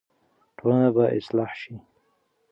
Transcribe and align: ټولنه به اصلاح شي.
ټولنه 0.57 0.89
به 0.95 1.05
اصلاح 1.17 1.51
شي. 1.61 1.75